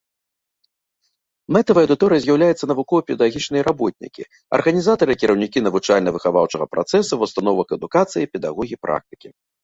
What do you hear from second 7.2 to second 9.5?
ва ўстановах адукацыі, педагогі-практыкі.